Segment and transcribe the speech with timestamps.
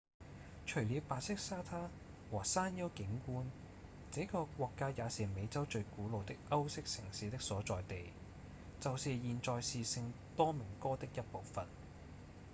[0.65, 1.87] 除了白色沙灘
[2.31, 3.43] 和山岳景觀
[4.11, 8.09] 這個國家也是美洲最古老的歐式城市的所在地
[8.79, 11.67] 就是現在是聖多明哥的一部份